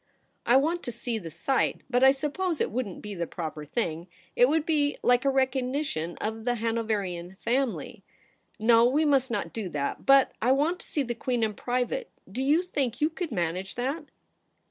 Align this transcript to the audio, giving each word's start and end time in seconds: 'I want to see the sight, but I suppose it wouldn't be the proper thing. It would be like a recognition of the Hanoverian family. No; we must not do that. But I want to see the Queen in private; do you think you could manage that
'I 0.47 0.57
want 0.57 0.81
to 0.81 0.91
see 0.91 1.19
the 1.19 1.29
sight, 1.29 1.81
but 1.87 2.03
I 2.03 2.09
suppose 2.09 2.59
it 2.59 2.71
wouldn't 2.71 3.03
be 3.03 3.13
the 3.13 3.27
proper 3.27 3.65
thing. 3.65 4.07
It 4.35 4.49
would 4.49 4.65
be 4.65 4.97
like 5.03 5.25
a 5.25 5.29
recognition 5.29 6.17
of 6.19 6.43
the 6.43 6.55
Hanoverian 6.55 7.37
family. 7.39 8.03
No; 8.57 8.83
we 8.83 9.05
must 9.05 9.29
not 9.29 9.53
do 9.53 9.69
that. 9.69 10.07
But 10.07 10.31
I 10.41 10.53
want 10.53 10.79
to 10.79 10.87
see 10.89 11.03
the 11.03 11.13
Queen 11.13 11.43
in 11.43 11.53
private; 11.53 12.09
do 12.27 12.41
you 12.41 12.63
think 12.63 12.99
you 12.99 13.11
could 13.11 13.31
manage 13.31 13.75
that 13.75 14.05